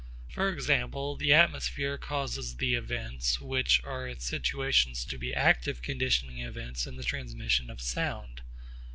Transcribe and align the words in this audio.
For 0.31 0.49
example, 0.49 1.15
the 1.15 1.31
atmosphere 1.31 1.95
causes 1.95 2.55
the 2.55 2.73
events 2.73 3.39
which 3.39 3.83
are 3.83 4.07
its 4.07 4.25
situations 4.25 5.05
to 5.05 5.15
be 5.15 5.31
active 5.31 5.83
conditioning 5.83 6.39
events 6.39 6.87
in 6.87 6.95
the 6.95 7.03
transmission 7.03 7.69
of 7.69 7.79
sound. 7.81 8.41